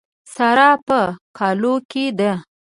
[0.33, 0.99] سارا په
[1.37, 2.33] کالو کې ده.